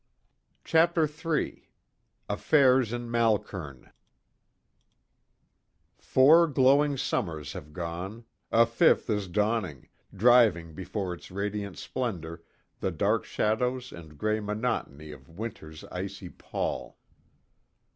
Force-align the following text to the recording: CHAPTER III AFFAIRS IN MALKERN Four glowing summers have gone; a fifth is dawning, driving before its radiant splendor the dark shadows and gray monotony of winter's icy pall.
CHAPTER 0.63 1.07
III 1.07 1.69
AFFAIRS 2.27 2.91
IN 2.91 3.11
MALKERN 3.11 3.91
Four 5.99 6.47
glowing 6.47 6.97
summers 6.97 7.53
have 7.53 7.71
gone; 7.71 8.25
a 8.51 8.65
fifth 8.65 9.11
is 9.11 9.27
dawning, 9.27 9.89
driving 10.11 10.73
before 10.73 11.13
its 11.13 11.29
radiant 11.29 11.77
splendor 11.77 12.41
the 12.79 12.89
dark 12.89 13.25
shadows 13.25 13.91
and 13.91 14.17
gray 14.17 14.39
monotony 14.39 15.11
of 15.11 15.29
winter's 15.29 15.83
icy 15.91 16.29
pall. 16.29 16.97